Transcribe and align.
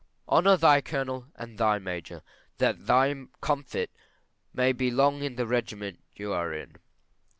Honour 0.27 0.57
thy 0.57 0.81
Colonel 0.81 1.27
and 1.35 1.59
thy 1.59 1.77
Major, 1.77 2.23
that 2.57 2.87
thy 2.87 3.13
comfort 3.39 3.91
may 4.51 4.71
be 4.73 4.89
long 4.89 5.21
in 5.21 5.35
the 5.35 5.45
regiment 5.45 6.01
you 6.15 6.33
are 6.33 6.51
in. 6.51 6.77